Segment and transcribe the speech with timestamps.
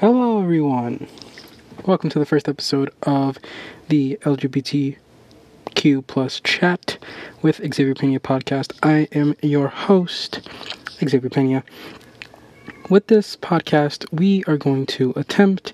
[0.00, 1.06] Hello, everyone.
[1.86, 3.38] Welcome to the first episode of
[3.88, 6.98] the LGBTQ plus chat
[7.42, 8.72] with Xavier Pena podcast.
[8.82, 10.48] I am your host,
[10.98, 11.62] Xavier Pena.
[12.90, 15.72] With this podcast, we are going to attempt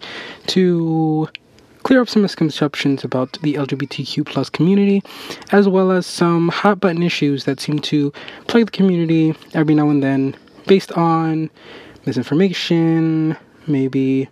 [0.49, 1.31] to
[1.83, 5.03] clear up some misconceptions about the LGBTQ plus community,
[5.51, 8.13] as well as some hot button issues that seem to
[8.49, 11.49] plague the community every now and then, based on
[12.05, 13.35] misinformation,
[13.71, 14.29] maybe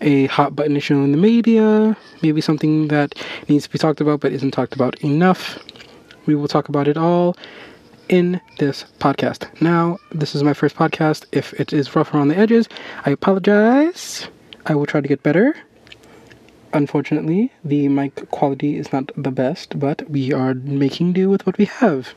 [0.00, 3.14] a hot button issue in the media, maybe something that
[3.48, 5.58] needs to be talked about but isn't talked about enough.
[6.26, 7.36] We will talk about it all
[8.08, 9.48] in this podcast.
[9.60, 11.24] Now, this is my first podcast.
[11.32, 12.68] If it is rough around the edges,
[13.04, 14.28] I apologize.
[14.66, 15.54] I will try to get better.
[16.72, 21.56] Unfortunately, the mic quality is not the best, but we are making do with what
[21.56, 22.14] we have.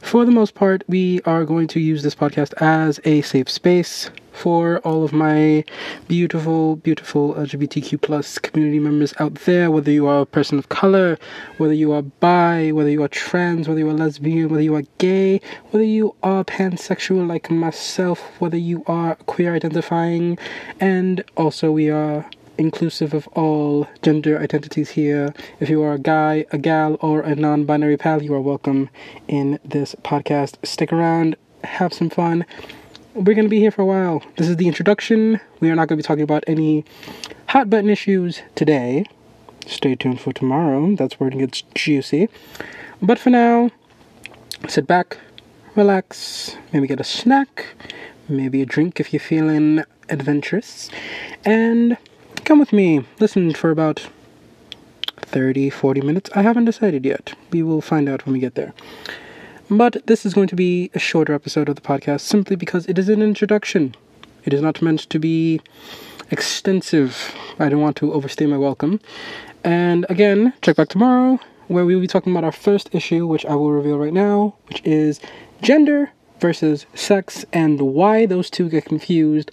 [0.00, 4.10] For the most part, we are going to use this podcast as a safe space
[4.32, 5.64] for all of my
[6.08, 11.18] beautiful, beautiful LGBTQ plus community members out there, whether you are a person of color,
[11.58, 14.84] whether you are bi, whether you are trans, whether you are lesbian, whether you are
[14.98, 20.38] gay, whether you are pansexual like myself, whether you are queer identifying,
[20.80, 22.24] and also we are
[22.60, 25.32] inclusive of all gender identities here.
[25.60, 28.90] If you are a guy, a gal, or a non binary pal, you are welcome
[29.26, 30.64] in this podcast.
[30.64, 32.44] Stick around, have some fun.
[33.14, 34.22] We're going to be here for a while.
[34.36, 35.40] This is the introduction.
[35.60, 36.84] We are not going to be talking about any
[37.46, 39.06] hot button issues today.
[39.66, 40.94] Stay tuned for tomorrow.
[40.96, 42.28] That's where it gets juicy.
[43.00, 43.70] But for now,
[44.68, 45.16] sit back,
[45.74, 47.68] relax, maybe get a snack,
[48.28, 50.90] maybe a drink if you're feeling adventurous,
[51.44, 51.96] and
[52.50, 53.04] come with me.
[53.20, 54.08] Listen for about
[55.18, 56.30] 30, 40 minutes.
[56.34, 57.32] I haven't decided yet.
[57.52, 58.74] We will find out when we get there.
[59.70, 62.98] But this is going to be a shorter episode of the podcast simply because it
[62.98, 63.94] is an introduction.
[64.44, 65.60] It is not meant to be
[66.32, 67.32] extensive.
[67.60, 68.98] I don't want to overstay my welcome.
[69.62, 73.46] And again, check back tomorrow where we will be talking about our first issue, which
[73.46, 75.20] I will reveal right now, which is
[75.62, 76.10] gender
[76.40, 79.52] versus sex and why those two get confused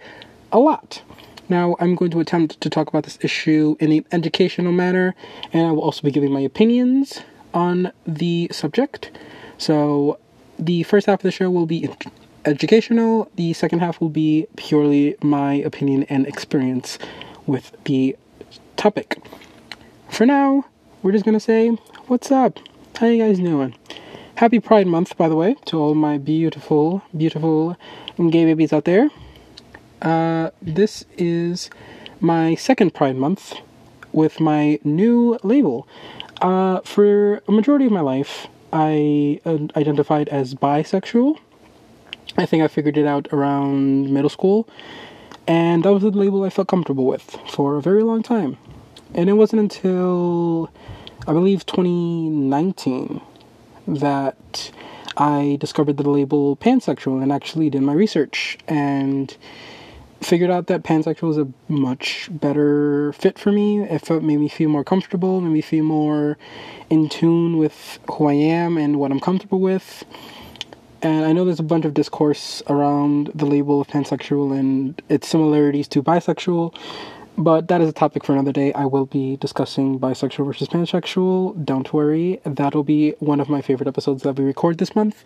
[0.52, 1.04] a lot.
[1.50, 5.16] Now, I'm going to attempt to talk about this issue in an educational manner,
[5.54, 7.22] and I will also be giving my opinions
[7.54, 9.12] on the subject.
[9.58, 10.20] So,
[10.60, 11.90] the first half of the show will be
[12.44, 17.00] educational, the second half will be purely my opinion and experience
[17.46, 18.18] with the
[18.76, 19.22] topic.
[20.10, 20.66] For now,
[21.02, 21.70] we're just gonna say,
[22.08, 22.60] What's up?
[22.98, 23.76] How you guys doing?
[24.36, 27.78] Happy Pride Month, by the way, to all my beautiful, beautiful
[28.18, 29.10] gay babies out there.
[30.02, 31.70] Uh, this is
[32.20, 33.56] my second Pride Month
[34.12, 35.88] with my new label.
[36.42, 41.40] Uh, for a majority of my life, I uh, identified as bisexual.
[42.38, 44.68] I think I figured it out around middle school,
[45.48, 48.58] and that was the label I felt comfortable with for a very long time.
[49.16, 50.70] And it wasn't until
[51.28, 53.22] I believe 2019
[53.88, 54.72] that
[55.16, 59.36] I discovered the label pansexual and actually did my research and
[60.22, 63.82] figured out that pansexual is a much better fit for me.
[63.82, 66.38] It felt, made me feel more comfortable, made me feel more
[66.90, 70.04] in tune with who I am and what I'm comfortable with.
[71.02, 75.28] And I know there's a bunch of discourse around the label of pansexual and its
[75.28, 76.76] similarities to bisexual,
[77.38, 78.74] but that is a topic for another day.
[78.74, 81.64] I will be discussing bisexual versus pansexual.
[81.64, 85.24] Don't worry, that'll be one of my favorite episodes that we record this month.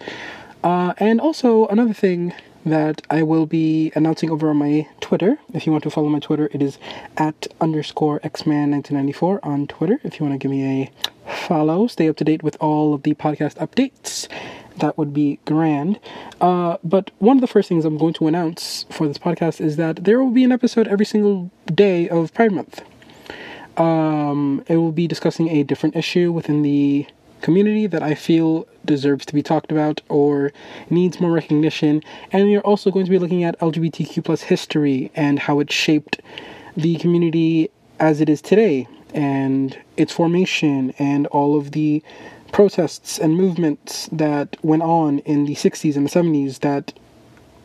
[0.63, 2.33] Uh, and also, another thing
[2.65, 5.37] that I will be announcing over on my Twitter.
[5.53, 6.77] If you want to follow my Twitter, it is
[7.17, 9.99] at underscore xman1994 on Twitter.
[10.03, 10.91] If you want to give me a
[11.31, 14.27] follow, stay up to date with all of the podcast updates,
[14.77, 15.99] that would be grand.
[16.39, 19.77] Uh, but one of the first things I'm going to announce for this podcast is
[19.77, 22.83] that there will be an episode every single day of Pride Month.
[23.77, 27.07] Um, it will be discussing a different issue within the
[27.41, 30.51] community that I feel deserves to be talked about or
[30.89, 32.01] needs more recognition.
[32.31, 35.71] And we are also going to be looking at LGBTQ plus history and how it
[35.71, 36.21] shaped
[36.75, 42.01] the community as it is today and its formation and all of the
[42.51, 46.93] protests and movements that went on in the 60s and the 70s that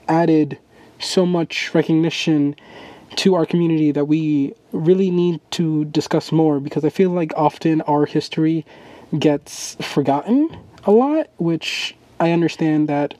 [0.08, 0.58] added
[1.00, 2.54] so much recognition
[3.16, 7.80] to our community that we really need to discuss more because I feel like often
[7.82, 8.64] our history
[9.18, 13.14] gets forgotten a lot, which I understand that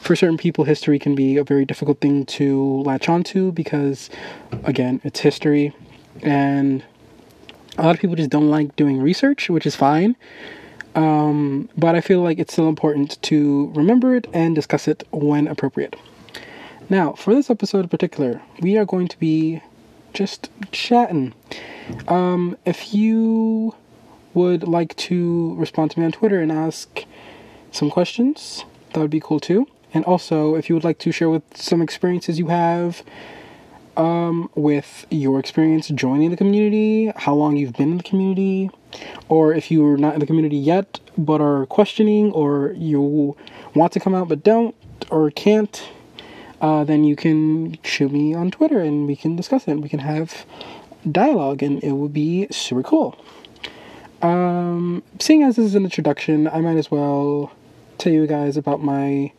[0.00, 4.10] for certain people, history can be a very difficult thing to latch onto because,
[4.64, 5.74] again, it's history.
[6.22, 6.82] And
[7.76, 10.16] a lot of people just don't like doing research, which is fine.
[10.94, 15.46] Um, but I feel like it's still important to remember it and discuss it when
[15.46, 15.96] appropriate.
[16.88, 19.62] Now, for this episode in particular, we are going to be
[20.12, 21.34] just chatting.
[22.08, 23.74] Um, if you
[24.34, 27.04] would like to respond to me on Twitter and ask
[27.72, 29.66] some questions, that would be cool too.
[29.92, 33.02] And also, if you would like to share with some experiences you have
[33.96, 38.70] um, with your experience joining the community, how long you've been in the community,
[39.28, 43.36] or if you're not in the community yet but are questioning, or you
[43.74, 44.74] want to come out but don't
[45.10, 45.88] or can't,
[46.60, 49.74] uh, then you can shoot me on Twitter and we can discuss it.
[49.74, 50.46] We can have
[51.10, 53.18] dialogue, and it would be super cool.
[54.22, 57.52] Um, seeing as this is an introduction, I might as well
[57.98, 59.32] tell you guys about my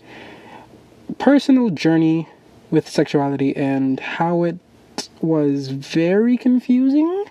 [1.20, 2.28] personal journey
[2.72, 4.58] with sexuality and how it
[5.22, 7.26] was very confusing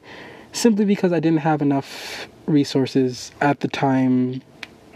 [0.53, 4.43] simply because I didn't have enough resources at the time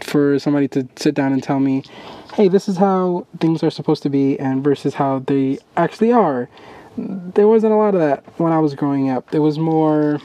[0.01, 1.83] for somebody to sit down and tell me,
[2.33, 6.49] hey, this is how things are supposed to be and versus how they actually are.
[6.97, 9.31] There wasn't a lot of that when I was growing up.
[9.31, 10.19] There was more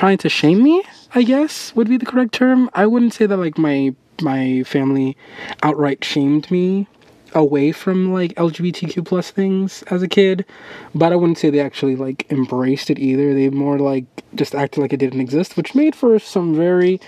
[0.00, 0.82] trying to shame me,
[1.14, 2.70] I guess would be the correct term.
[2.72, 5.14] I wouldn't say that like my my family
[5.62, 6.86] outright shamed me
[7.34, 10.46] away from like LGBTQ plus things as a kid,
[10.94, 13.34] but I wouldn't say they actually like embraced it either.
[13.34, 16.98] They more like just acted like it didn't exist, which made for some very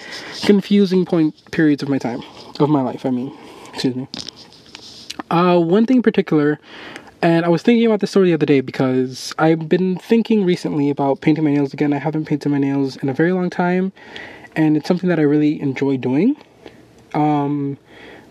[0.43, 2.23] confusing point periods of my time
[2.61, 3.06] of my life.
[3.06, 3.35] I mean,
[3.73, 4.06] excuse me.
[5.31, 6.61] Uh, one thing in particular,
[7.22, 10.90] and I was thinking about this story the other day because I've been thinking recently
[10.90, 11.92] about painting my nails again.
[11.92, 13.92] I haven't painted my nails in a very long time,
[14.56, 16.36] and it's something that I really enjoy doing.
[17.14, 17.78] Um,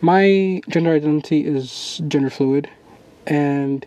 [0.01, 2.69] my gender identity is gender fluid,
[3.25, 3.85] and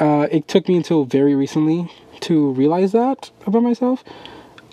[0.00, 1.90] uh, it took me until very recently
[2.20, 4.02] to realize that about myself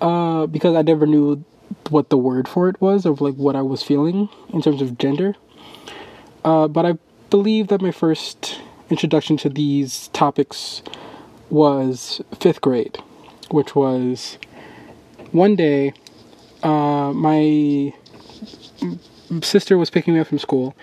[0.02, 1.44] uh, because I never knew
[1.90, 4.98] what the word for it was of like what I was feeling in terms of
[4.98, 5.36] gender.
[6.44, 6.98] Uh, but I
[7.30, 8.60] believe that my first
[8.90, 10.82] introduction to these topics
[11.50, 12.98] was fifth grade,
[13.52, 14.38] which was
[15.32, 15.94] one day
[16.64, 17.94] uh, my
[19.42, 20.76] sister was picking me up from school,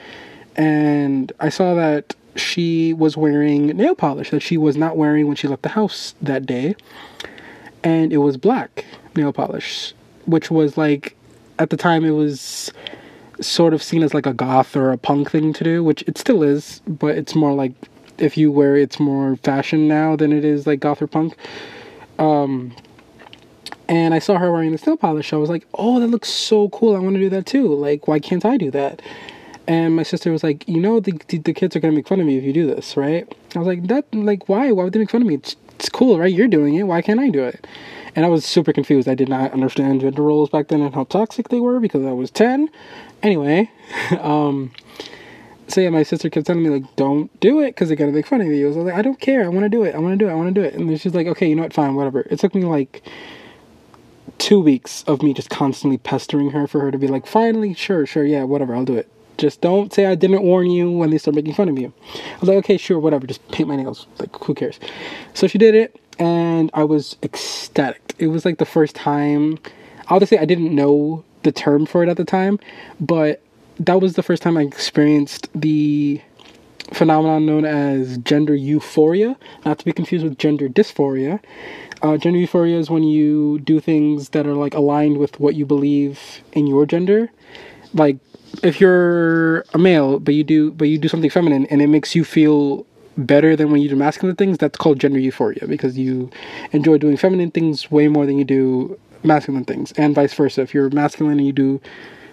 [0.56, 5.37] and I saw that she was wearing nail polish that she was not wearing when
[5.37, 6.75] she left the house that day,
[7.82, 8.85] and it was black
[9.17, 9.94] nail polish,
[10.26, 11.17] which was like
[11.58, 12.73] at the time it was
[13.41, 16.19] sort of seen as like a goth or a punk thing to do, which it
[16.19, 17.73] still is, but it's more like
[18.19, 21.35] if you wear it's more fashion now than it is like goth or punk.
[22.19, 22.75] Um,
[23.89, 25.33] and I saw her wearing the nail polish.
[25.33, 26.95] I was like, oh, that looks so cool.
[26.95, 27.75] I want to do that too.
[27.75, 29.03] Like, why can't I do that?
[29.67, 32.27] And my sister was like, you know, the, the kids are to make fun of
[32.27, 33.27] me if you do this, right?
[33.55, 34.71] I was like, that, like, why?
[34.73, 35.35] Why would they make fun of me?
[35.35, 36.32] It's, it's cool, right?
[36.32, 36.85] You're doing it.
[36.85, 37.67] Why can't I do it?
[38.15, 39.09] And I was super confused.
[39.09, 42.12] I did not understand gender roles back then and how toxic they were because I
[42.12, 42.69] was 10.
[43.23, 43.71] Anyway,
[44.21, 44.73] um,
[45.69, 48.27] so yeah, my sister kept telling me like, "Don't do it because they're gonna make
[48.27, 49.44] fun of you." I was like, "I don't care.
[49.44, 49.94] I want to do it.
[49.94, 50.32] I want to do it.
[50.32, 51.73] I want to do it." And she's like, "Okay, you know what?
[51.73, 53.03] Fine, whatever." It took me like
[54.38, 58.06] two weeks of me just constantly pestering her for her to be like, finally, sure,
[58.06, 59.09] sure, yeah, whatever, I'll do it.
[59.41, 61.95] Just don't say I didn't warn you when they start making fun of you.
[62.15, 64.07] I was like, okay, sure, whatever, just paint my nails.
[64.19, 64.79] Like, who cares?
[65.33, 68.15] So she did it, and I was ecstatic.
[68.19, 69.59] It was like the first time.
[70.09, 72.61] Obviously, I didn't know the term for it at the time,
[73.01, 73.41] but
[73.79, 76.21] that was the first time I experienced the
[76.93, 81.41] phenomenon known as gender euphoria, not to be confused with gender dysphoria.
[82.03, 85.65] Uh, gender euphoria is when you do things that are like aligned with what you
[85.65, 87.31] believe in your gender.
[87.94, 88.19] Like
[88.63, 92.15] if you're a male, but you do but you do something feminine, and it makes
[92.15, 94.59] you feel better than when you do masculine things.
[94.59, 96.31] That's called gender euphoria because you
[96.73, 100.63] enjoy doing feminine things way more than you do masculine things, and vice versa.
[100.63, 101.81] If you're masculine and you do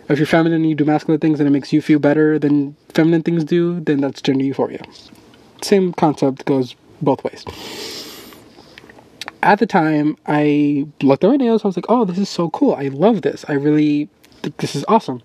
[0.10, 2.76] if you're feminine and you do masculine things and it makes you feel better than
[2.90, 4.82] feminine things do, then that's gender euphoria.
[5.62, 7.46] Same concept goes both ways
[9.44, 11.64] at the time, I looked at my nails.
[11.64, 12.74] I was like, oh, this is so cool.
[12.76, 13.46] I love this.
[13.48, 14.10] I really
[14.58, 15.22] this is awesome.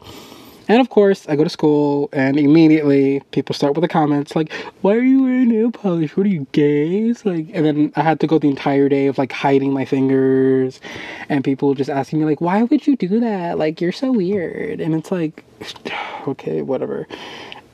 [0.72, 4.50] And of course, I go to school, and immediately people start with the comments like,
[4.80, 6.16] "Why are you wearing nail polish?
[6.16, 9.18] What are you gays?" Like, and then I had to go the entire day of
[9.18, 10.80] like hiding my fingers,
[11.28, 13.58] and people just asking me like, "Why would you do that?
[13.58, 15.44] Like, you're so weird." And it's like,
[16.26, 17.06] okay, whatever.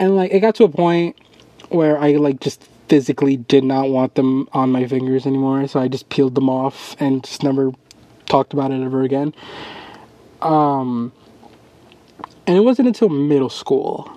[0.01, 1.15] And like, it got to a point
[1.69, 5.87] where I like just physically did not want them on my fingers anymore, so I
[5.87, 7.71] just peeled them off and just never
[8.27, 9.35] talked about it ever again.
[10.43, 11.13] Um,
[12.49, 14.11] and it wasn't until middle school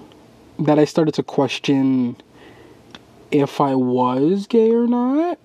[0.57, 2.15] that I started to question
[3.29, 5.37] if I was gay or not,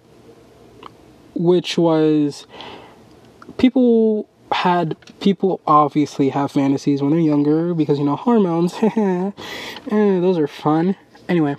[1.35, 2.47] which was
[3.59, 8.75] people had people obviously have fantasies when they're younger because you know hormones.
[9.89, 10.97] Eh, those are fun.
[11.29, 11.55] Anyway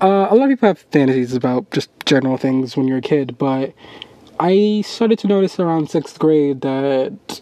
[0.00, 3.36] Uh, a lot of people have fantasies about just general things when you're a kid,
[3.38, 3.72] but
[4.40, 7.40] I started to notice around sixth grade that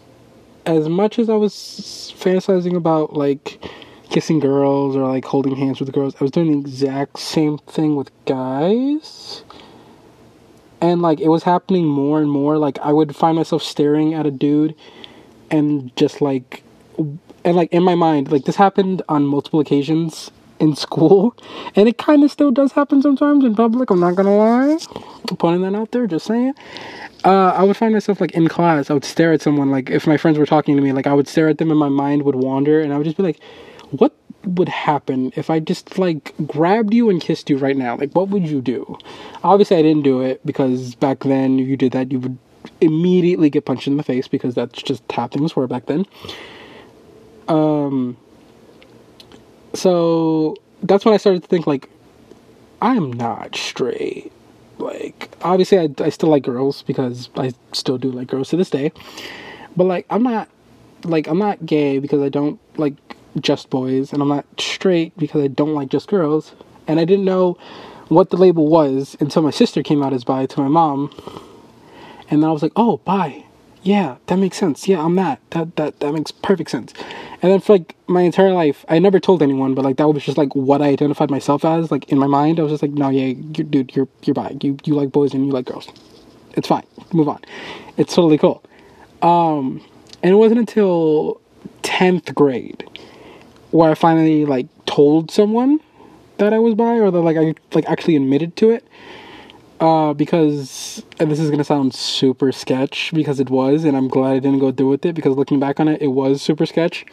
[0.65, 3.63] as much as I was fantasizing about like
[4.09, 7.95] kissing girls or like holding hands with girls, I was doing the exact same thing
[7.95, 9.43] with guys.
[10.81, 12.57] And like it was happening more and more.
[12.57, 14.75] Like I would find myself staring at a dude
[15.49, 16.63] and just like
[16.97, 21.35] and like in my mind, like this happened on multiple occasions in school,
[21.75, 23.89] and it kind of still does happen sometimes in public.
[23.89, 24.77] I'm not gonna lie,
[25.29, 26.53] I'm putting that out there, just saying.
[27.23, 29.71] Uh, I would find myself like in class, I would stare at someone.
[29.71, 31.79] Like if my friends were talking to me, like I would stare at them, and
[31.79, 33.39] my mind would wander, and I would just be like,
[33.91, 34.13] "What
[34.45, 37.95] would happen if I just like grabbed you and kissed you right now?
[37.95, 38.97] Like what would you do?"
[39.43, 42.37] Obviously, I didn't do it because back then, if you did that, you would
[42.81, 46.05] immediately get punched in the face because that's just how things were back then.
[47.47, 48.17] Um,
[49.73, 51.89] so that's when I started to think like,
[52.81, 54.31] I'm not straight.
[54.77, 58.69] Like, obviously, I, I still like girls because I still do like girls to this
[58.69, 58.91] day.
[59.75, 60.49] But like, I'm not
[61.03, 62.95] like I'm not gay because I don't like
[63.39, 66.53] just boys, and I'm not straight because I don't like just girls.
[66.87, 67.57] And I didn't know
[68.09, 71.11] what the label was until my sister came out as bi to my mom,
[72.29, 73.45] and then I was like, oh, bi
[73.83, 74.87] yeah, that makes sense.
[74.87, 75.39] Yeah, I'm that.
[75.51, 76.93] That that that makes perfect sense.
[77.43, 80.23] And then for like my entire life, I never told anyone, but like that was
[80.23, 81.91] just like what I identified myself as.
[81.91, 84.55] Like in my mind, I was just like, no, yeah, you, dude, you're you're bi.
[84.61, 85.89] You you like boys and you like girls.
[86.53, 86.85] It's fine.
[87.11, 87.41] Move on.
[87.97, 88.63] It's totally cool.
[89.21, 89.83] Um,
[90.23, 91.41] and it wasn't until
[91.81, 92.87] tenth grade
[93.71, 95.81] where I finally like told someone
[96.37, 98.87] that I was bi, or that like I like actually admitted to it.
[99.79, 104.33] Uh, because and this is gonna sound super sketch because it was, and I'm glad
[104.33, 107.05] I didn't go through with it because looking back on it, it was super sketch.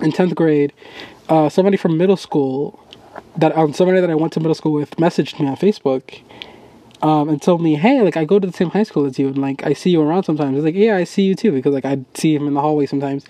[0.00, 0.72] In tenth grade,
[1.28, 2.78] uh, somebody from middle school
[3.36, 6.20] that um, somebody that I went to middle school with messaged me on Facebook
[7.02, 9.28] um, and told me, "Hey, like I go to the same high school as you,
[9.28, 11.74] and like I see you around sometimes." It's like, "Yeah, I see you too," because
[11.74, 13.24] like I see him in the hallway sometimes.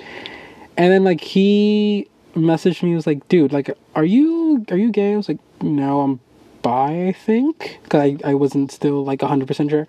[0.76, 4.90] And then like he messaged me, he was like, "Dude, like, are you are you
[4.90, 6.20] gay?" I was like, "No, I'm
[6.62, 9.86] bi, I think, because I, I wasn't still like hundred percent sure.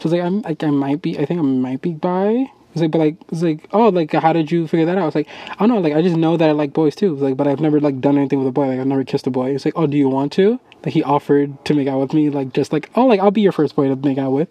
[0.00, 2.50] I was like, I'm like I might be, I think I might be bi.
[2.72, 5.02] It's like, but like, it's like, oh, like, how did you figure that out?
[5.02, 7.12] I was like, I don't know, like, I just know that I like boys too.
[7.12, 8.68] It's like, but I've never like done anything with a boy.
[8.68, 9.54] Like, I've never kissed a boy.
[9.54, 10.58] It's like, oh, do you want to?
[10.84, 13.42] Like, he offered to make out with me, like, just like, oh, like, I'll be
[13.42, 14.48] your first boy to make out with,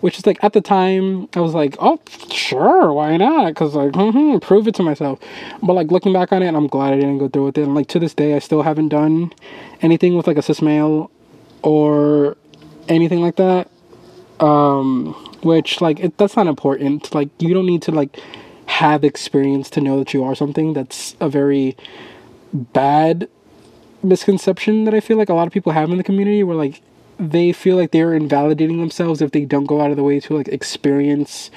[0.00, 2.00] which is like, at the time, I was like, oh,
[2.30, 3.48] sure, why not?
[3.48, 5.18] Because like, mm-hmm, prove it to myself.
[5.62, 7.64] But like, looking back on it, I'm glad I didn't go through with it.
[7.64, 9.32] And like, to this day, I still haven't done
[9.82, 11.10] anything with like a cis male
[11.62, 12.36] or
[12.88, 13.68] anything like that.
[14.40, 17.14] Um, which like it, that's not important.
[17.14, 18.18] Like you don't need to like
[18.66, 20.72] have experience to know that you are something.
[20.72, 21.76] That's a very
[22.52, 23.28] bad
[24.02, 26.82] misconception that I feel like a lot of people have in the community where like
[27.18, 30.36] they feel like they're invalidating themselves if they don't go out of the way to
[30.36, 31.50] like experience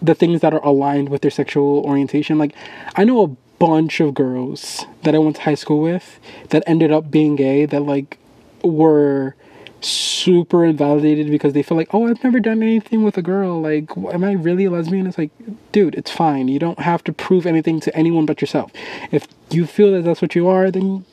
[0.00, 2.38] the things that are aligned with their sexual orientation.
[2.38, 2.54] Like
[2.96, 3.28] I know a
[3.58, 6.18] bunch of girls that I went to high school with
[6.48, 8.18] that ended up being gay that like
[8.64, 9.36] were
[9.84, 13.60] super invalidated because they feel like, oh, I've never done anything with a girl.
[13.60, 15.06] Like, am I really a lesbian?
[15.06, 15.30] It's like,
[15.72, 16.48] dude, it's fine.
[16.48, 18.72] You don't have to prove anything to anyone but yourself.
[19.10, 21.04] If you feel that that's what you are, then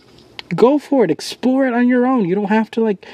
[0.55, 1.11] go for it.
[1.11, 2.25] Explore it on your own.
[2.25, 3.05] You don't have to like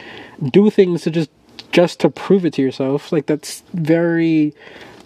[0.43, 1.29] do things to just
[1.71, 3.11] just to prove it to yourself.
[3.11, 4.53] Like that's very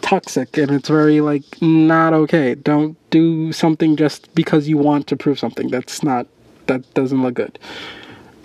[0.01, 2.55] toxic and it's very like not okay.
[2.55, 5.69] Don't do something just because you want to prove something.
[5.69, 6.27] That's not
[6.67, 7.57] that doesn't look good.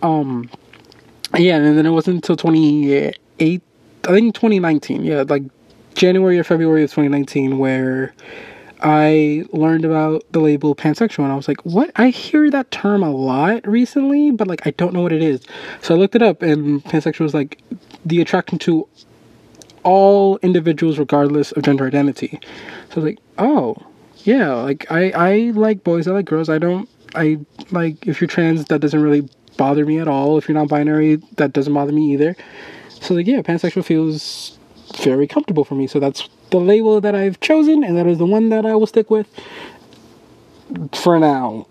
[0.03, 0.51] Um
[1.37, 3.61] yeah, and then it wasn't until 28, I
[4.07, 5.43] think 2019, yeah, like
[5.95, 8.15] January or February of 2019, where
[8.81, 11.91] I learned about the label pansexual, and I was like, what?
[11.97, 15.41] I hear that term a lot recently, but like I don't know what it is.
[15.81, 17.63] So I looked it up, and pansexual was like
[18.05, 18.87] the attraction to
[19.85, 22.41] all individuals regardless of gender identity.
[22.91, 23.77] So I was like, oh,
[24.19, 27.39] yeah, like I, I like boys, I like girls, I don't, I
[27.71, 30.39] like, if you're trans, that doesn't really bother me at all.
[30.39, 32.37] If you're not binary, that doesn't bother me either.
[32.89, 34.59] So like yeah, pansexual feels
[34.97, 35.87] very comfortable for me.
[35.87, 38.87] So that's the label that I've chosen, and that is the one that I will
[38.87, 39.29] stick with
[40.93, 41.67] for now.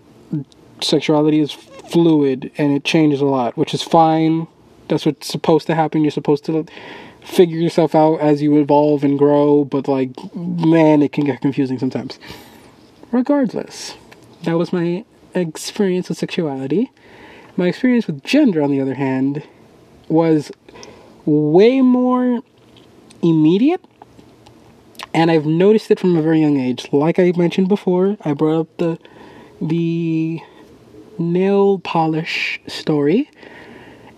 [0.80, 4.46] Sexuality is fluid and it changes a lot, which is fine.
[4.88, 6.02] That's what's supposed to happen.
[6.02, 6.66] You're supposed to
[7.22, 11.78] figure yourself out as you evolve and grow, but like, man, it can get confusing
[11.78, 12.18] sometimes.
[13.10, 13.94] Regardless,
[14.42, 16.90] that was my experience with sexuality.
[17.56, 19.42] My experience with gender, on the other hand,
[20.08, 20.50] was
[21.24, 22.40] way more
[23.22, 23.84] immediate,
[25.12, 26.88] and I've noticed it from a very young age.
[26.92, 28.98] Like I mentioned before, I brought up the
[29.60, 30.40] the
[31.18, 33.30] nail polish story.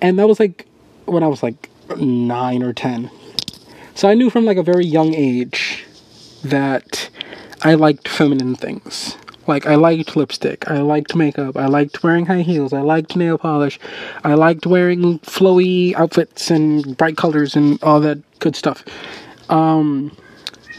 [0.01, 0.67] And that was like
[1.05, 3.11] when I was like nine or 10.
[3.95, 5.85] So I knew from like a very young age
[6.45, 7.09] that
[7.63, 9.17] I liked feminine things.
[9.47, 13.39] Like I liked lipstick, I liked makeup, I liked wearing high heels, I liked nail
[13.39, 13.79] polish,
[14.25, 18.85] I liked wearing flowy outfits and bright colors and all that good stuff.
[19.49, 20.17] Um,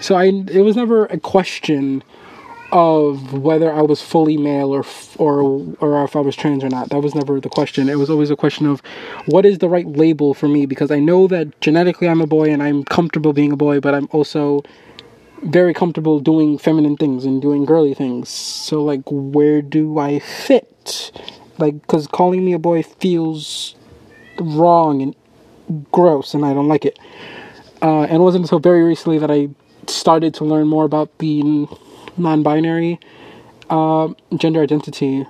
[0.02, 2.04] so I it was never a question
[2.72, 4.86] of whether I was fully male or
[5.18, 5.42] or
[5.80, 6.90] or if I was trans or not.
[6.90, 7.90] That was never the question.
[7.90, 8.82] It was always a question of
[9.26, 12.52] what is the right label for me because I know that genetically I'm a boy
[12.52, 14.64] and I'm comfortable being a boy, but I'm also
[15.44, 18.30] very comfortable doing feminine things and doing girly things.
[18.30, 21.12] So like where do I fit?
[21.58, 23.76] Like cuz calling me a boy feels
[24.40, 25.16] wrong and
[25.92, 27.00] gross and I don't like it.
[27.82, 29.50] Uh, and it wasn't until very recently that I
[29.88, 31.68] started to learn more about the
[32.18, 33.00] non-binary
[33.70, 35.26] uh, gender identity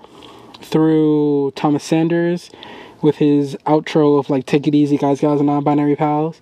[0.62, 2.50] through Thomas Sanders
[3.02, 6.42] with his outro of like "Take it easy, guys, guys, and non-binary pals."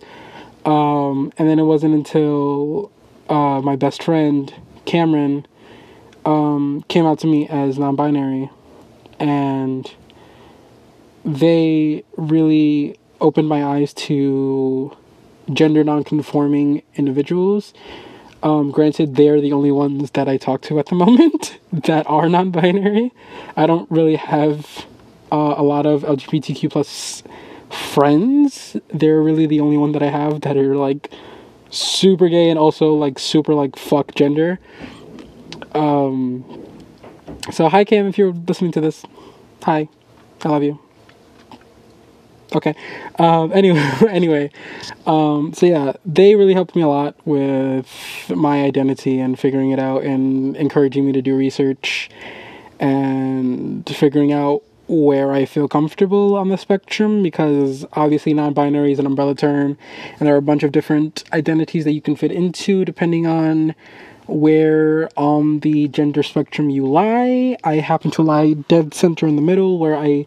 [0.66, 2.92] Um, and then it wasn't until
[3.30, 4.54] uh, my best friend
[4.86, 5.46] Cameron
[6.26, 8.50] um, came out to me as non-binary,
[9.20, 9.92] and
[11.24, 14.96] they really opened my eyes to
[15.54, 17.74] gender non-conforming individuals
[18.46, 22.30] um, granted, they're the only ones that I talk to at the moment that are
[22.30, 23.12] non-binary.
[23.58, 24.86] I don't really have
[25.32, 27.24] uh, a lot of LGBTQ plus
[27.70, 28.78] friends.
[28.90, 31.12] They're really the only one that I have that are like
[31.76, 34.60] super gay and also like super like fuck gender.
[35.74, 36.44] Um,
[37.52, 39.04] so hi Cam, if you're listening to this,
[39.64, 39.90] hi,
[40.44, 40.80] I love you.
[42.54, 42.76] Okay.
[43.20, 44.52] Um, anyway, anyway,
[45.06, 47.88] um, so yeah, they really helped me a lot with
[48.30, 52.10] my identity and figuring it out, and encouraging me to do research
[52.80, 59.00] and figuring out where I feel comfortable on the spectrum because obviously non binary is
[59.00, 59.78] an umbrella term
[60.20, 63.76] and there are a bunch of different identities that you can fit into depending on
[64.28, 67.58] where on the gender spectrum you lie.
[67.64, 70.26] I happen to lie dead center in the middle where I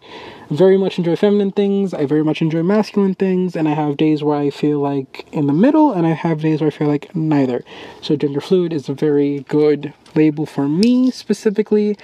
[0.51, 4.23] very much enjoy feminine things, I very much enjoy masculine things, and I have days
[4.23, 7.14] where I feel like in the middle, and I have days where I feel like
[7.14, 7.64] neither.
[8.01, 11.99] So, gender fluid is a very good label for me specifically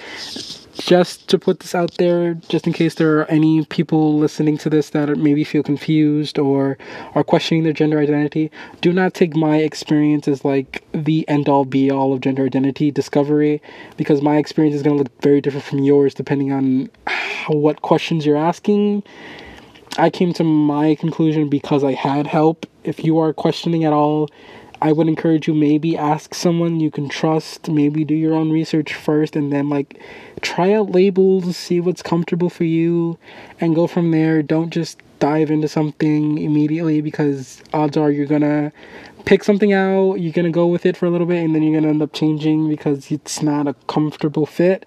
[0.74, 4.70] just to put this out there, just in case there are any people listening to
[4.70, 6.76] this that maybe feel confused or
[7.14, 11.64] are questioning their gender identity, do not take my experience as like the end all
[11.64, 13.62] be all of gender identity discovery
[13.96, 16.90] because my experience is going to look very different from yours depending on
[17.48, 19.02] what questions you're asking.
[19.96, 22.66] I came to my conclusion because I had help.
[22.82, 24.28] If you are questioning at all,
[24.82, 28.94] I would encourage you maybe ask someone you can trust, maybe do your own research
[28.94, 30.00] first and then like
[30.40, 33.18] try out labels, see what's comfortable for you
[33.60, 34.42] and go from there.
[34.42, 38.72] Don't just dive into something immediately because odds are you're going to
[39.24, 41.80] pick something out, you're gonna go with it for a little bit, and then you're
[41.80, 44.84] gonna end up changing because it's not a comfortable fit,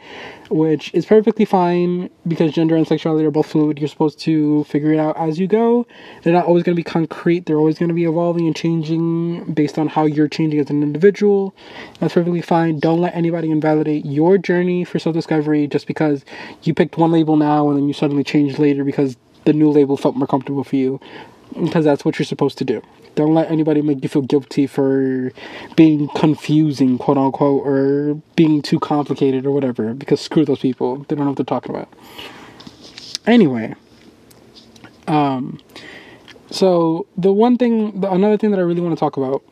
[0.49, 3.79] which is perfectly fine because gender and sexuality are both fluid.
[3.79, 5.87] You're supposed to figure it out as you go.
[6.21, 9.87] They're not always gonna be concrete, they're always gonna be evolving and changing based on
[9.87, 11.55] how you're changing as an individual.
[11.99, 12.79] That's perfectly fine.
[12.79, 16.23] Don't let anybody invalidate your journey for self discovery just because
[16.63, 19.97] you picked one label now and then you suddenly changed later because the new label
[19.97, 20.99] felt more comfortable for you
[21.53, 22.81] because that's what you're supposed to do.
[23.15, 25.31] Don't let anybody make you feel guilty for
[25.75, 30.97] being confusing, quote unquote, or being too complicated or whatever, because screw those people.
[31.07, 31.91] They don't know what they're talking about.
[33.25, 33.73] Anyway,
[35.07, 35.59] um,
[36.51, 39.43] so the one thing, the, another thing that I really want to talk about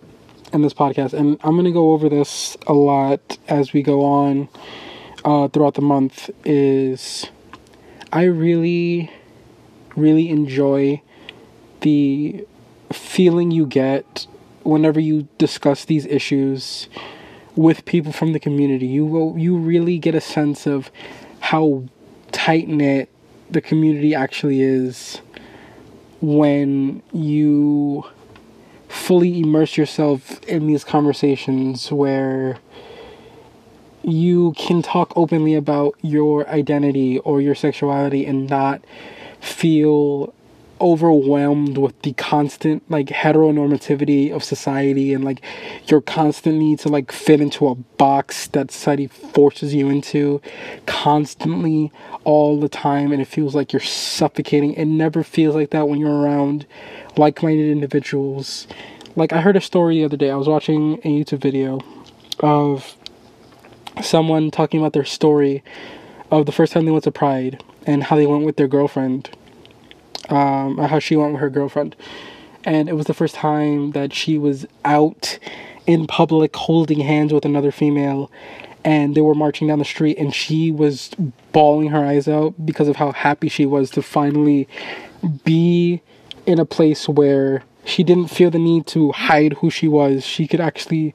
[0.53, 4.05] in this podcast, and I'm going to go over this a lot as we go
[4.05, 4.47] on
[5.23, 7.25] uh, throughout the month, is
[8.13, 9.11] I really,
[9.95, 11.01] really enjoy
[11.85, 12.45] the
[12.91, 14.25] feeling you get
[14.63, 16.89] whenever you discuss these issues
[17.55, 18.87] with people from the community.
[18.87, 20.89] You will, you really get a sense of
[21.39, 21.83] how
[22.31, 23.07] tight knit
[23.51, 25.21] the community actually is
[26.21, 28.03] when you
[28.89, 32.57] fully immerse yourself in these conversations where
[34.01, 38.83] you can talk openly about your identity or your sexuality and not
[39.39, 40.33] feel
[40.81, 45.41] overwhelmed with the constant like heteronormativity of society and like
[45.87, 50.41] your constant need to like fit into a box that society forces you into
[50.85, 51.91] constantly
[52.23, 54.73] all the time and it feels like you're suffocating.
[54.73, 56.65] It never feels like that when you're around
[57.17, 58.67] like-minded individuals.
[59.15, 60.29] Like i heard a story the other day.
[60.29, 61.79] I was watching a youtube video
[62.39, 62.97] of
[64.01, 65.63] someone talking about their story
[66.31, 69.29] of the first time they went to Pride and how they went with their girlfriend,
[70.29, 71.95] um, how she went with her girlfriend,
[72.63, 75.39] and it was the first time that she was out
[75.87, 78.31] in public holding hands with another female
[78.83, 81.09] and they were marching down the street and she was
[81.51, 84.67] bawling her eyes out because of how happy she was to finally
[85.43, 86.01] be
[86.45, 90.23] in a place where she didn't feel the need to hide who she was.
[90.23, 91.13] She could actually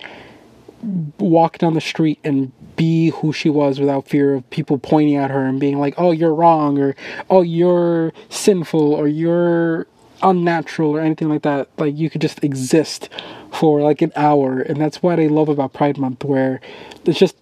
[1.18, 5.30] walk down the street and be who she was without fear of people pointing at
[5.30, 6.96] her and being like, "Oh, you're wrong," or
[7.28, 9.86] "Oh, you're sinful," or "You're
[10.22, 11.68] unnatural," or anything like that.
[11.78, 13.08] Like you could just exist
[13.52, 16.60] for like an hour, and that's what I love about Pride Month, where
[17.04, 17.36] it's just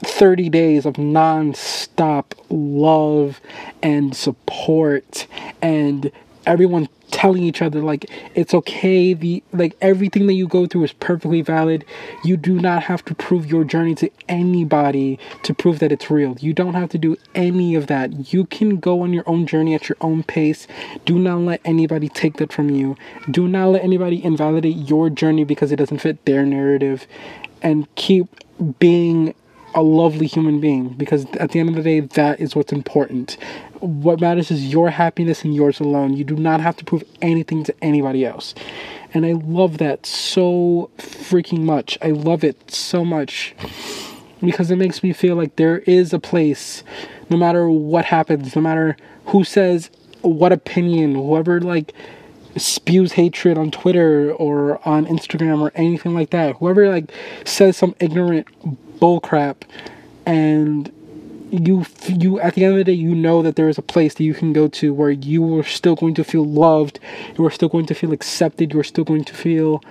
[0.00, 3.40] 30 days of non-stop love
[3.82, 5.26] and support
[5.60, 6.12] and
[6.48, 10.92] everyone telling each other like it's okay the like everything that you go through is
[10.92, 11.84] perfectly valid.
[12.24, 16.36] You do not have to prove your journey to anybody to prove that it's real.
[16.40, 18.32] You don't have to do any of that.
[18.32, 20.66] You can go on your own journey at your own pace.
[21.04, 22.96] Do not let anybody take that from you.
[23.30, 27.06] Do not let anybody invalidate your journey because it doesn't fit their narrative.
[27.62, 28.26] And keep
[28.78, 29.34] being
[29.74, 33.36] a lovely human being because at the end of the day that is what's important.
[33.80, 36.14] What matters is your happiness and yours alone.
[36.14, 38.54] You do not have to prove anything to anybody else.
[39.14, 41.96] And i love that so freaking much.
[42.02, 43.54] I love it so much
[44.40, 46.84] because it makes me feel like there is a place
[47.30, 49.90] no matter what happens no matter who says
[50.22, 51.92] what opinion whoever like
[52.56, 56.56] spews hatred on Twitter or on Instagram or anything like that.
[56.56, 57.12] Whoever like
[57.44, 58.46] says some ignorant
[59.00, 59.62] bullcrap,
[60.26, 60.92] and
[61.50, 64.14] you you at the end of the day you know that there is a place
[64.14, 67.00] that you can go to where you are still going to feel loved,
[67.36, 69.82] you are still going to feel accepted, you are still going to feel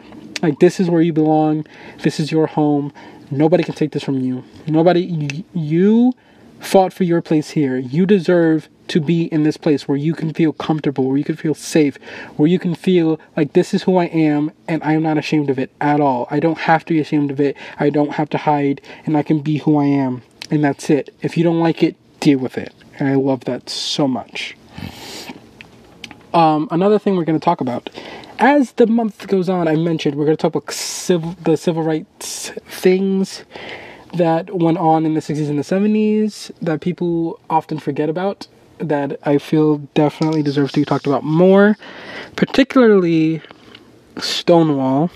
[0.41, 1.65] like this is where you belong,
[2.04, 2.93] this is your home.
[3.32, 4.43] Nobody can take this from you.
[4.67, 6.13] Nobody you
[6.60, 7.78] fought for your place here.
[7.78, 11.36] You deserve to be in this place where you can feel comfortable, where you can
[11.36, 11.97] feel safe,
[12.38, 15.50] where you can feel like this is who I am and I am not ashamed
[15.50, 16.28] of it at all.
[16.32, 17.56] I don't have to be ashamed of it.
[17.80, 20.21] I don't have to hide and I can be who I am.
[20.50, 21.13] And that's it.
[21.21, 22.73] If you don't like it, deal with it.
[23.00, 24.56] And I love that so much.
[26.34, 27.89] Um, another thing we're going to talk about
[28.39, 31.84] as the month goes on, I mentioned we're going to talk about civil, the civil
[31.84, 33.43] rights things
[34.13, 38.47] that went on in the 60s and the 70s that people often forget about
[38.80, 41.78] that I feel definitely deserves to be talked about more,
[42.36, 43.42] particularly
[44.18, 45.12] Stonewall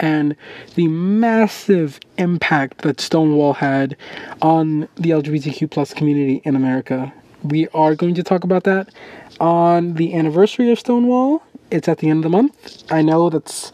[0.00, 0.34] and
[0.74, 3.96] the massive impact that Stonewall had
[4.42, 7.12] on the LGBTQ plus community in America.
[7.42, 8.92] We are going to talk about that
[9.40, 11.42] on the anniversary of Stonewall.
[11.70, 12.84] It's at the end of the month.
[12.90, 13.72] I know that's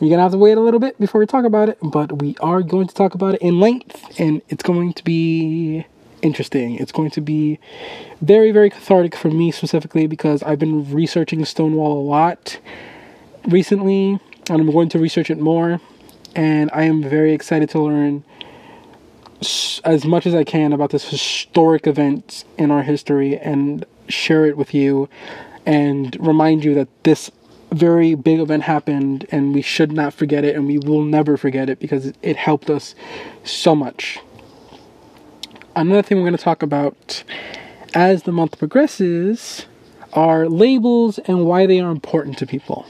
[0.00, 2.36] you're gonna have to wait a little bit before we talk about it, but we
[2.40, 5.86] are going to talk about it in length, and it's going to be
[6.22, 6.76] interesting.
[6.76, 7.58] It's going to be
[8.20, 12.58] very, very cathartic for me specifically because I've been researching Stonewall a lot
[13.46, 15.80] recently, and I'm going to research it more.
[16.34, 18.24] And I am very excited to learn
[19.84, 24.56] as much as I can about this historic event in our history and share it
[24.56, 25.08] with you
[25.66, 27.30] and remind you that this
[27.72, 31.68] very big event happened and we should not forget it and we will never forget
[31.68, 32.94] it because it helped us
[33.44, 34.20] so much
[35.74, 37.24] another thing we're going to talk about
[37.94, 39.66] as the month progresses
[40.12, 42.86] are labels and why they are important to people.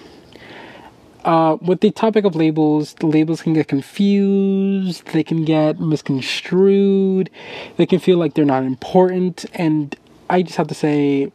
[1.25, 7.31] Uh, with the topic of labels, the labels can get confused, they can get misconstrued,
[7.77, 9.97] they can feel like they're not important, and
[10.29, 11.31] I just have to say,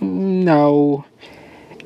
[0.00, 1.04] no,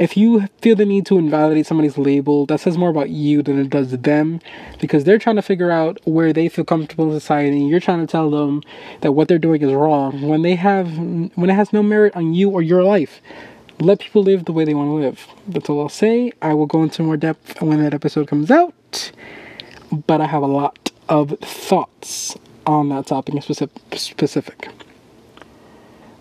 [0.00, 3.60] if you feel the need to invalidate somebody's label, that says more about you than
[3.60, 4.40] it does them
[4.80, 7.60] because they're trying to figure out where they feel comfortable in society.
[7.60, 8.62] You're trying to tell them
[9.02, 12.32] that what they're doing is wrong when they have when it has no merit on
[12.32, 13.20] you or your life.
[13.78, 15.26] Let people live the way they want to live.
[15.46, 16.32] That's all I'll say.
[16.40, 19.12] I will go into more depth when that episode comes out,
[20.06, 22.36] but I have a lot of thoughts
[22.66, 24.68] on that topic in specific.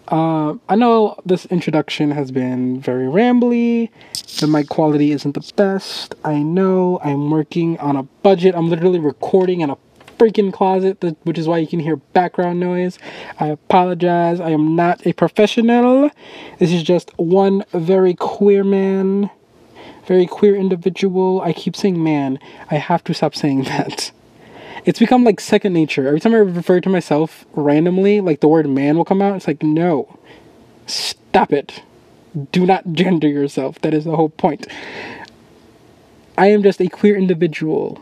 [0.09, 3.89] Uh, I know this introduction has been very rambly.
[4.39, 6.15] The mic quality isn't the best.
[6.23, 8.55] I know I'm working on a budget.
[8.55, 9.77] I'm literally recording in a
[10.17, 12.97] freaking closet, which is why you can hear background noise.
[13.39, 14.39] I apologize.
[14.39, 16.09] I am not a professional.
[16.57, 19.29] This is just one very queer man,
[20.07, 21.39] very queer individual.
[21.41, 22.39] I keep saying man.
[22.71, 24.11] I have to stop saying that
[24.85, 26.07] it's become like second nature.
[26.07, 29.35] Every time I refer to myself randomly, like the word man will come out.
[29.35, 30.17] It's like, no,
[30.87, 31.83] stop it.
[32.51, 33.79] Do not gender yourself.
[33.79, 34.67] That is the whole point.
[36.37, 37.99] I am just a queer individual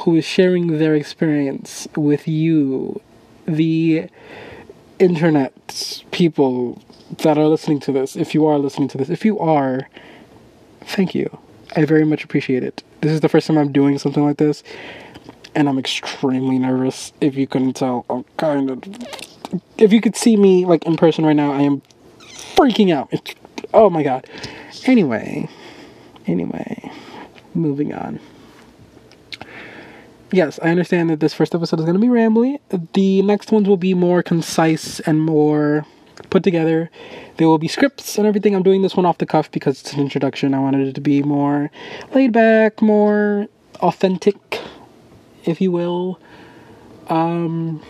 [0.00, 3.00] who is sharing their experience with you,
[3.46, 4.08] the
[4.98, 6.80] internet people
[7.18, 9.88] that are listening to this, if you are listening to this, if you are,
[10.82, 11.38] thank you.
[11.74, 12.82] I very much appreciate it.
[13.00, 14.62] This is the first time I'm doing something like this,
[15.60, 17.12] and I'm extremely nervous.
[17.20, 18.82] If you couldn't tell, I'm kind of.
[19.76, 21.82] If you could see me like in person right now, I am
[22.56, 23.08] freaking out.
[23.12, 23.34] It's,
[23.74, 24.26] oh my god.
[24.86, 25.48] Anyway,
[26.26, 26.90] anyway,
[27.54, 28.20] moving on.
[30.32, 32.60] Yes, I understand that this first episode is going to be rambly.
[32.94, 35.84] The next ones will be more concise and more
[36.30, 36.90] put together.
[37.36, 38.54] There will be scripts and everything.
[38.54, 40.54] I'm doing this one off the cuff because it's an introduction.
[40.54, 41.70] I wanted it to be more
[42.14, 43.48] laid back, more
[43.80, 44.36] authentic,
[45.44, 46.18] if you will.
[47.08, 47.82] Um,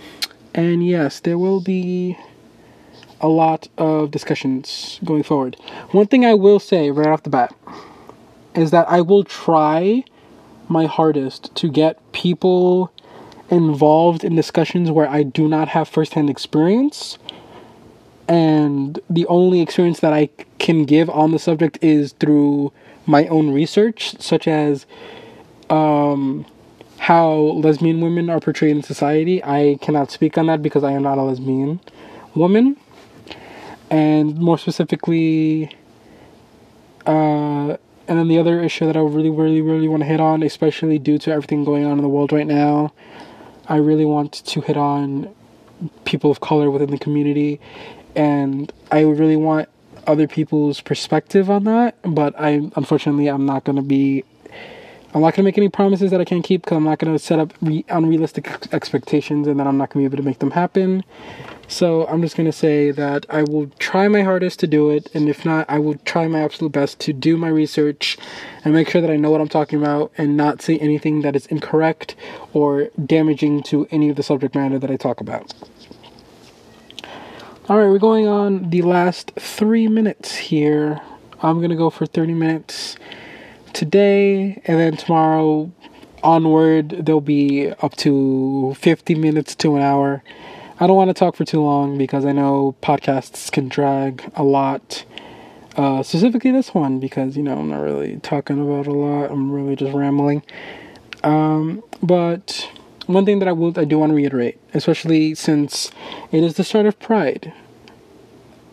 [0.54, 2.18] and yes, there will be
[3.20, 5.56] a lot of discussions going forward.
[5.90, 7.54] One thing I will say right off the bat
[8.54, 10.04] is that I will try
[10.68, 12.92] my hardest to get people
[13.50, 17.18] involved in discussions where I do not have firsthand experience.
[18.28, 22.72] And the only experience that I can give on the subject is through
[23.06, 24.86] my own research, such as
[25.68, 26.46] um,
[27.00, 29.42] how lesbian women are portrayed in society.
[29.42, 31.80] I cannot speak on that because I am not a lesbian
[32.34, 32.76] woman.
[33.90, 35.74] And more specifically,
[37.06, 40.42] uh, and then the other issue that I really, really, really want to hit on,
[40.42, 42.92] especially due to everything going on in the world right now,
[43.66, 45.34] I really want to hit on
[46.04, 47.60] people of color within the community,
[48.14, 49.70] and I really want
[50.06, 51.96] other people's perspective on that.
[52.02, 54.24] But I, unfortunately, I'm not gonna be.
[55.12, 57.40] I'm not gonna make any promises that I can't keep because I'm not gonna set
[57.40, 61.02] up re- unrealistic expectations, and then I'm not gonna be able to make them happen.
[61.66, 65.28] So I'm just gonna say that I will try my hardest to do it, and
[65.28, 68.18] if not, I will try my absolute best to do my research
[68.64, 71.34] and make sure that I know what I'm talking about and not say anything that
[71.34, 72.14] is incorrect
[72.52, 75.52] or damaging to any of the subject matter that I talk about.
[77.68, 81.00] Alright, we're going on the last three minutes here.
[81.42, 82.96] I'm gonna go for 30 minutes
[83.72, 85.70] today, and then tomorrow
[86.22, 90.22] onward, there'll be up to 50 minutes to an hour.
[90.78, 94.42] I don't want to talk for too long because I know podcasts can drag a
[94.42, 95.04] lot.
[95.76, 99.30] Uh, specifically this one because you know I'm not really talking about a lot.
[99.30, 100.42] I'm really just rambling.
[101.22, 102.68] Um, but
[103.06, 105.90] one thing that I will I do want to reiterate, especially since
[106.32, 107.52] it is the start of Pride,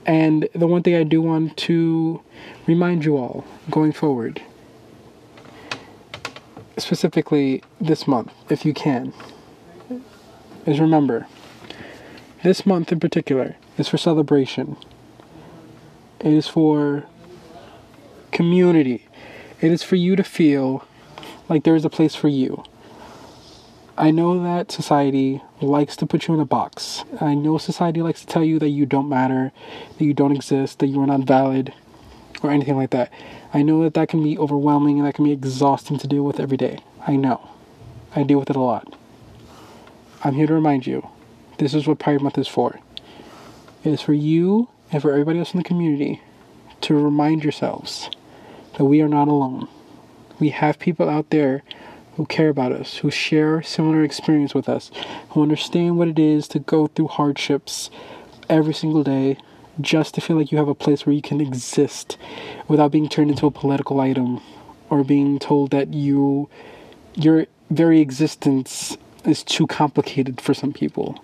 [0.05, 2.21] and the one thing I do want to
[2.65, 4.41] remind you all going forward,
[6.77, 9.13] specifically this month, if you can,
[10.65, 11.27] is remember
[12.43, 14.77] this month in particular is for celebration.
[16.19, 17.05] It is for
[18.31, 19.05] community.
[19.59, 20.85] It is for you to feel
[21.49, 22.63] like there is a place for you.
[23.97, 27.03] I know that society likes to put you in a box.
[27.19, 29.51] I know society likes to tell you that you don't matter,
[29.97, 31.73] that you don't exist, that you are not valid,
[32.43, 33.11] or anything like that.
[33.53, 36.39] I know that that can be overwhelming and that can be exhausting to deal with
[36.39, 36.79] every day.
[37.05, 37.49] I know.
[38.15, 38.95] I deal with it a lot.
[40.23, 41.07] I'm here to remind you
[41.57, 42.79] this is what Pride Month is for.
[43.83, 46.21] It is for you and for everybody else in the community
[46.81, 48.09] to remind yourselves
[48.77, 49.67] that we are not alone.
[50.39, 51.63] We have people out there
[52.15, 54.91] who care about us, who share similar experience with us,
[55.29, 57.89] who understand what it is to go through hardships
[58.49, 59.37] every single day
[59.81, 62.17] just to feel like you have a place where you can exist
[62.67, 64.41] without being turned into a political item
[64.89, 66.49] or being told that you
[67.15, 71.21] your very existence is too complicated for some people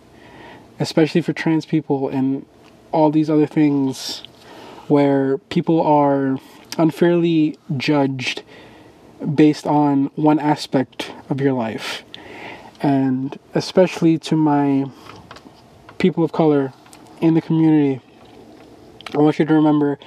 [0.80, 2.46] especially for trans people and
[2.92, 4.24] all these other things
[4.88, 6.38] where people are
[6.78, 8.44] unfairly judged
[9.36, 12.04] based on one aspect of your life.
[12.82, 14.86] And especially to my
[15.98, 16.74] people of color
[17.22, 18.02] in the community,
[19.14, 20.00] I want you to remember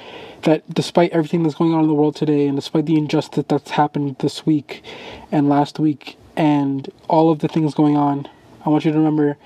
[0.42, 3.70] that despite everything that's going on in the world today, and despite the injustice that's
[3.70, 4.82] happened this week
[5.30, 8.28] and last week, and all of the things going on,
[8.64, 9.38] I want you to remember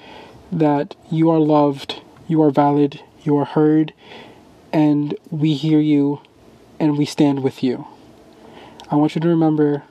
[0.50, 3.92] that you are loved, you are valid, you are heard,
[4.72, 6.20] and we hear you
[6.78, 7.86] and we stand with you.
[8.90, 9.84] I want you to remember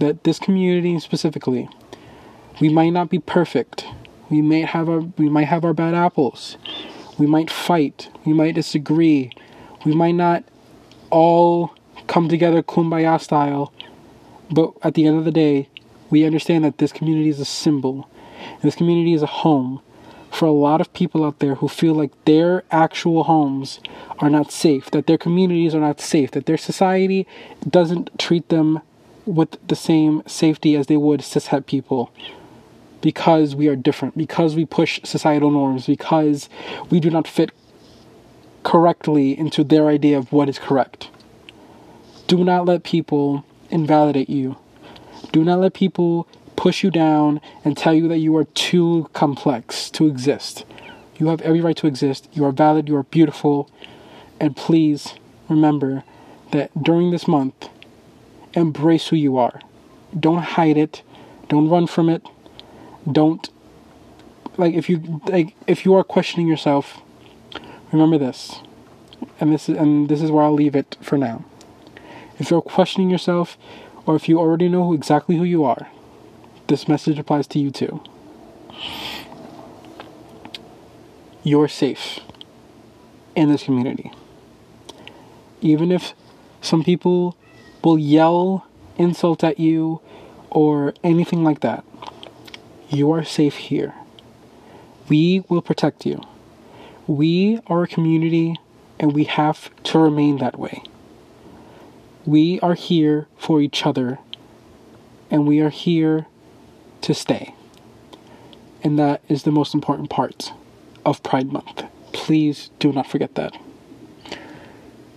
[0.00, 1.68] that this community specifically,
[2.60, 3.86] we might not be perfect.
[4.28, 6.56] We may have our we might have our bad apples.
[7.18, 8.08] We might fight.
[8.24, 9.30] We might disagree.
[9.84, 10.44] We might not
[11.10, 11.74] all
[12.06, 13.72] come together kumbaya style.
[14.50, 15.68] But at the end of the day,
[16.10, 18.08] we understand that this community is a symbol.
[18.38, 19.80] And this community is a home
[20.30, 23.80] for a lot of people out there who feel like their actual homes
[24.18, 27.26] are not safe, that their communities are not safe, that their society
[27.68, 28.80] doesn't treat them
[29.26, 32.10] with the same safety as they would cishet people.
[33.02, 36.48] Because we are different, because we push societal norms, because
[36.88, 37.50] we do not fit
[38.62, 41.10] correctly into their idea of what is correct.
[42.28, 44.56] Do not let people invalidate you.
[45.32, 49.90] Do not let people push you down and tell you that you are too complex
[49.90, 50.64] to exist.
[51.18, 52.28] You have every right to exist.
[52.32, 52.88] You are valid.
[52.88, 53.70] You are beautiful.
[54.40, 55.14] And please
[55.48, 56.04] remember
[56.52, 57.68] that during this month,
[58.54, 59.60] embrace who you are.
[60.18, 61.02] Don't hide it.
[61.48, 62.24] Don't run from it.
[63.10, 63.48] Don't
[64.56, 67.00] like if you like if you are questioning yourself,
[67.90, 68.60] remember this.
[69.40, 71.44] And this is and this is where I'll leave it for now.
[72.38, 73.56] If you're questioning yourself
[74.06, 75.88] or if you already know exactly who you are,
[76.66, 78.02] this message applies to you too.
[81.44, 82.20] You're safe
[83.34, 84.12] in this community.
[85.60, 86.14] Even if
[86.60, 87.36] some people
[87.82, 90.00] will yell, insult at you,
[90.50, 91.84] or anything like that,
[92.92, 93.94] you are safe here.
[95.08, 96.22] We will protect you.
[97.06, 98.56] We are a community
[98.98, 100.82] and we have to remain that way.
[102.24, 104.18] We are here for each other
[105.30, 106.26] and we are here
[107.00, 107.54] to stay.
[108.84, 110.52] And that is the most important part
[111.04, 111.84] of Pride Month.
[112.12, 113.56] Please do not forget that.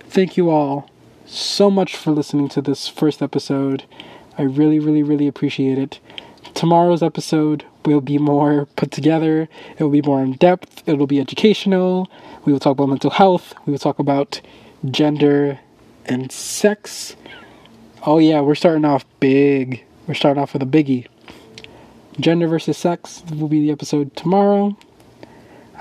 [0.09, 0.89] Thank you all
[1.25, 3.83] so much for listening to this first episode.
[4.38, 5.99] I really, really, really appreciate it.
[6.53, 11.08] Tomorrow's episode will be more put together, it will be more in depth, it will
[11.08, 12.10] be educational.
[12.45, 14.41] We will talk about mental health, we will talk about
[14.89, 15.60] gender
[16.05, 17.15] and sex.
[18.05, 19.84] Oh, yeah, we're starting off big.
[20.08, 21.08] We're starting off with a biggie.
[22.19, 24.77] Gender versus sex will be the episode tomorrow.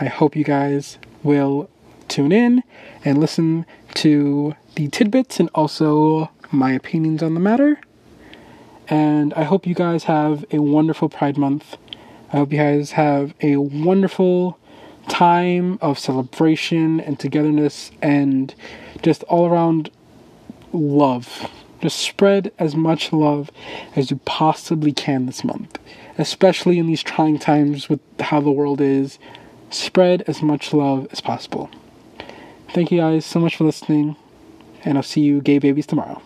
[0.00, 1.68] I hope you guys will
[2.08, 2.62] tune in
[3.04, 7.78] and listen to the tidbits and also my opinions on the matter.
[8.88, 11.76] And I hope you guys have a wonderful Pride Month.
[12.32, 14.58] I hope you guys have a wonderful
[15.08, 18.54] time of celebration and togetherness and
[19.02, 19.90] just all around
[20.72, 21.50] love.
[21.80, 23.50] Just spread as much love
[23.94, 25.78] as you possibly can this month,
[26.18, 29.18] especially in these trying times with how the world is.
[29.70, 31.70] Spread as much love as possible.
[32.72, 34.16] Thank you guys so much for listening,
[34.84, 36.22] and I'll see you gay babies tomorrow.